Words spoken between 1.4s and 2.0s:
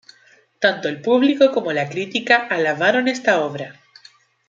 como la